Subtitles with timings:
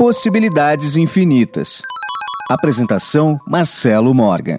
[0.00, 1.82] Possibilidades Infinitas.
[2.48, 4.56] Apresentação Marcelo Morgan.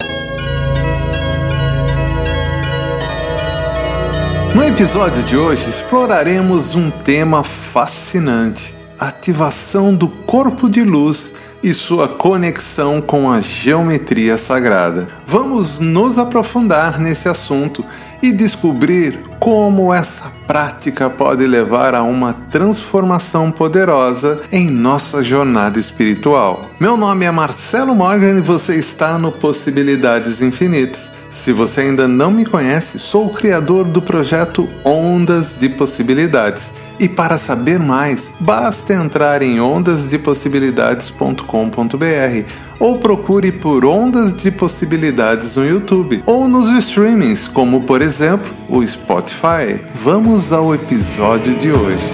[4.54, 12.06] No episódio de hoje exploraremos um tema fascinante: ativação do corpo de luz e sua
[12.06, 15.08] conexão com a geometria sagrada.
[15.26, 17.84] Vamos nos aprofundar nesse assunto
[18.22, 20.21] e descobrir como essa
[20.52, 26.68] prática pode levar a uma transformação poderosa em nossa jornada espiritual.
[26.78, 31.10] Meu nome é Marcelo Morgan e você está no Possibilidades Infinitas.
[31.30, 36.70] Se você ainda não me conhece, sou o criador do projeto Ondas de Possibilidades.
[37.00, 45.64] E para saber mais, basta entrar em ondasdepossibilidades.com.br ou procure por Ondas de Possibilidades no
[45.64, 49.80] YouTube ou nos streamings, como por exemplo o Spotify.
[49.94, 52.10] Vamos ao episódio de hoje.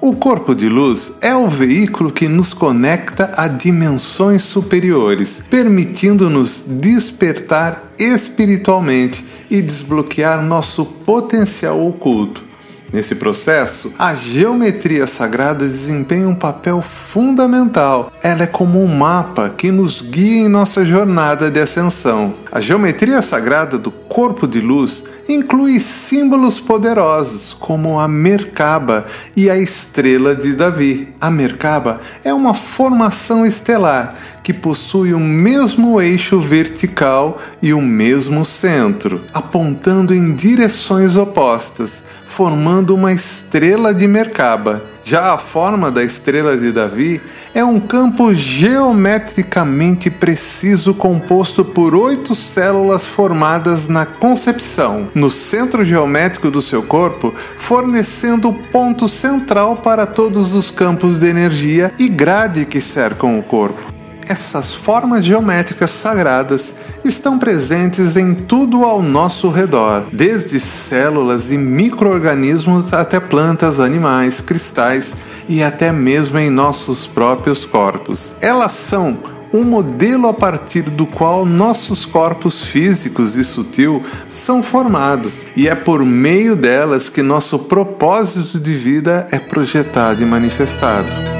[0.00, 7.92] O corpo de luz é o veículo que nos conecta a dimensões superiores, permitindo-nos despertar
[7.98, 12.49] espiritualmente e desbloquear nosso potencial oculto.
[12.92, 18.12] Nesse processo, a geometria sagrada desempenha um papel fundamental.
[18.20, 22.34] Ela é como um mapa que nos guia em nossa jornada de ascensão.
[22.50, 29.56] A geometria sagrada do corpo de luz inclui símbolos poderosos como a Merkaba e a
[29.56, 31.14] estrela de Davi.
[31.20, 38.44] A Merkaba é uma formação estelar que possui o mesmo eixo vertical e o mesmo
[38.44, 44.84] centro, apontando em direções opostas, formando uma estrela de Merkaba.
[45.02, 47.20] Já a forma da estrela de Davi
[47.54, 56.50] é um campo geometricamente preciso composto por oito células formadas na concepção, no centro geométrico
[56.50, 62.64] do seu corpo, fornecendo o ponto central para todos os campos de energia e grade
[62.64, 70.04] que cercam o corpo essas formas geométricas sagradas estão presentes em tudo ao nosso redor,
[70.12, 75.14] desde células e microorganismos até plantas, animais, cristais
[75.48, 78.36] e até mesmo em nossos próprios corpos.
[78.40, 79.18] Elas são
[79.52, 85.74] um modelo a partir do qual nossos corpos físicos e sutil são formados, e é
[85.74, 91.39] por meio delas que nosso propósito de vida é projetado e manifestado.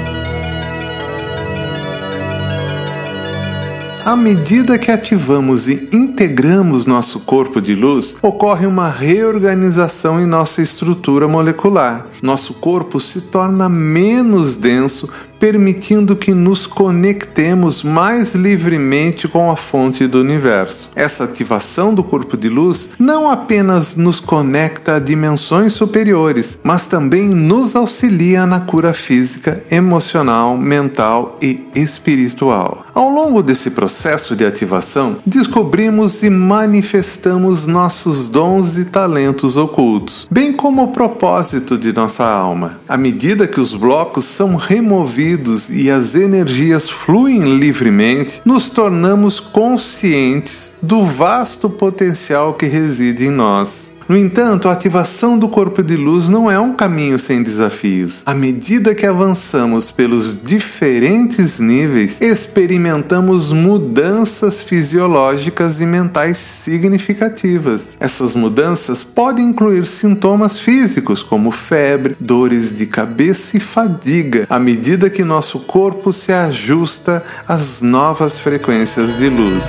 [4.03, 10.59] À medida que ativamos e integramos nosso corpo de luz, ocorre uma reorganização em nossa
[10.59, 12.07] estrutura molecular.
[12.19, 15.07] Nosso corpo se torna menos denso,
[15.39, 20.89] permitindo que nos conectemos mais livremente com a fonte do universo.
[20.95, 27.29] Essa ativação do corpo de luz não apenas nos conecta a dimensões superiores, mas também
[27.29, 32.85] nos auxilia na cura física, emocional, mental e espiritual.
[32.93, 40.51] Ao longo desse processo de ativação, descobrimos e manifestamos nossos dons e talentos ocultos, bem
[40.51, 42.79] como o propósito de nossa alma.
[42.87, 50.71] À medida que os blocos são removidos, e as energias fluem livremente, nos tornamos conscientes
[50.81, 53.90] do vasto potencial que reside em nós.
[54.11, 58.23] No entanto, a ativação do corpo de luz não é um caminho sem desafios.
[58.25, 67.95] À medida que avançamos pelos diferentes níveis, experimentamos mudanças fisiológicas e mentais significativas.
[68.01, 75.09] Essas mudanças podem incluir sintomas físicos como febre, dores de cabeça e fadiga, à medida
[75.09, 79.63] que nosso corpo se ajusta às novas frequências de luz.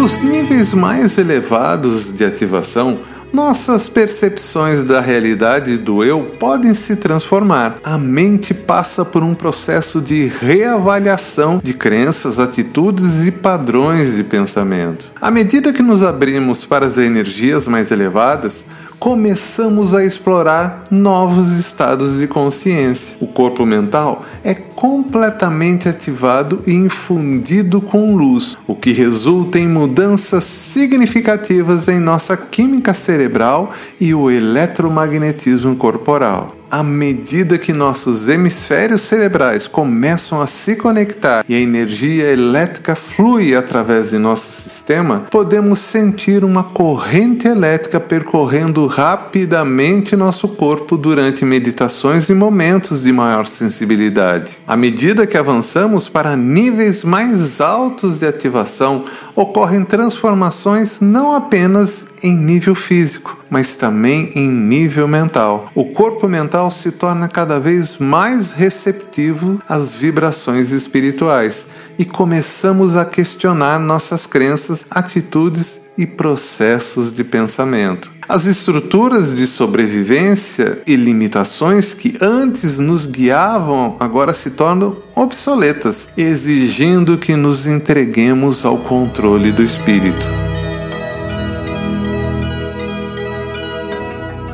[0.00, 3.00] Nos níveis mais elevados de ativação,
[3.30, 7.76] nossas percepções da realidade do eu podem se transformar.
[7.84, 15.12] A mente passa por um processo de reavaliação de crenças, atitudes e padrões de pensamento.
[15.20, 18.64] À medida que nos abrimos para as energias mais elevadas,
[19.00, 23.16] começamos a explorar novos estados de consciência.
[23.18, 30.44] O corpo mental é completamente ativado e infundido com luz, o que resulta em mudanças
[30.44, 39.66] significativas em nossa química cerebral e o eletromagnetismo corporal à medida que nossos hemisférios cerebrais
[39.66, 46.44] começam a se conectar e a energia elétrica flui através de nosso sistema, podemos sentir
[46.44, 54.58] uma corrente elétrica percorrendo rapidamente nosso corpo durante meditações e momentos de maior sensibilidade.
[54.66, 62.36] À medida que avançamos para níveis mais altos de ativação, ocorrem transformações não apenas em
[62.36, 65.68] nível físico, mas também em nível mental.
[65.74, 71.66] O corpo mental se torna cada vez mais receptivo às vibrações espirituais
[71.98, 78.10] e começamos a questionar nossas crenças, atitudes e processos de pensamento.
[78.26, 87.18] As estruturas de sobrevivência e limitações que antes nos guiavam agora se tornam obsoletas, exigindo
[87.18, 90.49] que nos entreguemos ao controle do espírito.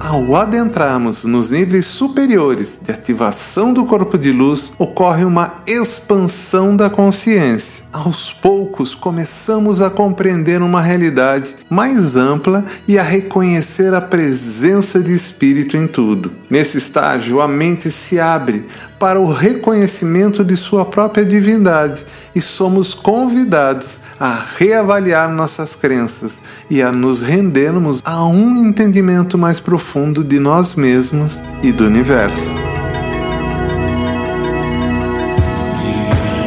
[0.08, 6.88] Ao adentrarmos nos níveis superiores de ativação do corpo de luz, ocorre uma expansão da
[6.88, 7.82] consciência.
[7.92, 15.12] Aos poucos começamos a compreender uma realidade mais ampla e a reconhecer a presença de
[15.12, 16.30] espírito em tudo.
[16.48, 18.64] Nesse estágio, a mente se abre
[19.00, 22.06] para o reconhecimento de sua própria divindade
[22.36, 26.38] e somos convidados a reavaliar nossas crenças
[26.68, 32.55] e a nos rendermos a um entendimento mais profundo de nós mesmos e do universo.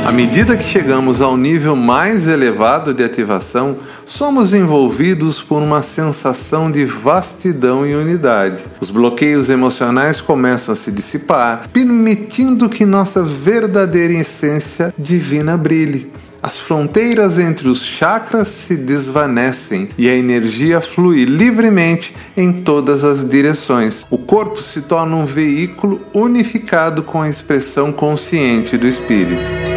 [0.10, 6.72] À medida que chegamos ao nível mais elevado de ativação, somos envolvidos por uma sensação
[6.72, 8.66] de vastidão e unidade.
[8.82, 16.12] Os bloqueios emocionais começam a se dissipar, permitindo que nossa verdadeira essência divina brilhe.
[16.42, 23.24] As fronteiras entre os chakras se desvanecem e a energia flui livremente em todas as
[23.24, 24.08] direções.
[24.10, 29.69] O corpo se torna um veículo unificado com a expressão consciente do espírito.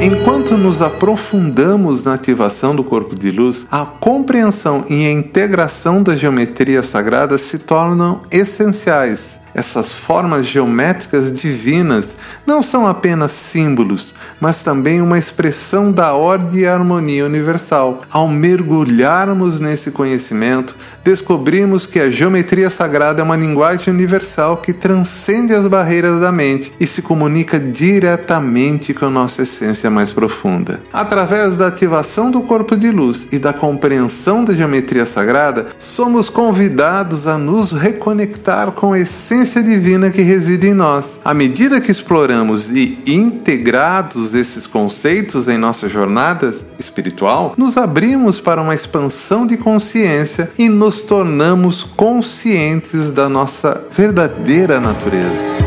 [0.00, 6.16] Enquanto nos aprofundamos na ativação do corpo de luz, a compreensão e a integração da
[6.16, 12.10] geometria sagrada se tornam essenciais essas formas geométricas divinas
[12.46, 18.02] não são apenas símbolos, mas também uma expressão da ordem e harmonia universal.
[18.10, 25.52] Ao mergulharmos nesse conhecimento, descobrimos que a geometria sagrada é uma linguagem universal que transcende
[25.52, 30.80] as barreiras da mente e se comunica diretamente com a nossa essência mais profunda.
[30.92, 37.26] Através da ativação do corpo de luz e da compreensão da geometria sagrada, somos convidados
[37.26, 41.18] a nos reconectar com a essência essência divina que reside em nós.
[41.24, 48.60] À medida que exploramos e integrados esses conceitos em nossa jornada espiritual, nos abrimos para
[48.60, 55.57] uma expansão de consciência e nos tornamos conscientes da nossa verdadeira natureza.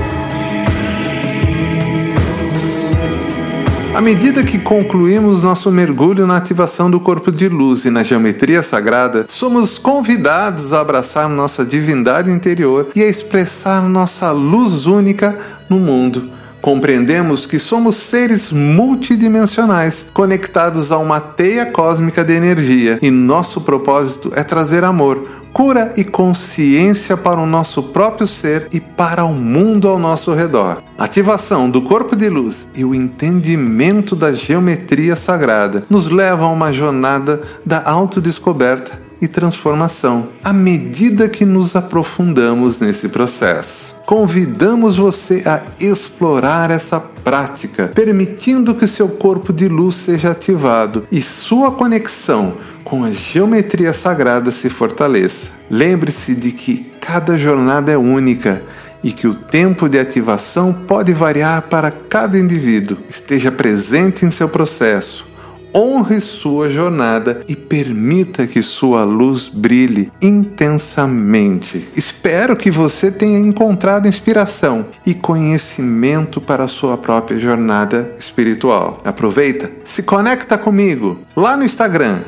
[3.94, 8.64] À medida que concluímos nosso mergulho na ativação do corpo de luz e na geometria
[8.64, 15.38] sagrada, somos convidados a abraçar nossa divindade interior e a expressar nossa luz única
[15.70, 16.41] no mundo.
[16.62, 24.32] Compreendemos que somos seres multidimensionais, conectados a uma teia cósmica de energia, e nosso propósito
[24.36, 29.90] é trazer amor, cura e consciência para o nosso próprio ser e para o mundo
[29.90, 30.82] ao nosso redor.
[30.98, 36.72] ativação do corpo de luz e o entendimento da geometria sagrada nos levam a uma
[36.72, 43.96] jornada da autodescoberta e transformação à medida que nos aprofundamos nesse processo.
[44.06, 51.22] Convidamos você a explorar essa prática, permitindo que seu corpo de luz seja ativado e
[51.22, 55.50] sua conexão com a geometria sagrada se fortaleça.
[55.70, 58.62] Lembre-se de que cada jornada é única
[59.04, 62.98] e que o tempo de ativação pode variar para cada indivíduo.
[63.10, 65.31] Esteja presente em seu processo.
[65.74, 71.90] Honre sua jornada e permita que sua luz brilhe intensamente.
[71.96, 79.02] Espero que você tenha encontrado inspiração e conhecimento para a sua própria jornada espiritual.
[79.06, 82.22] Aproveita, se conecta comigo lá no Instagram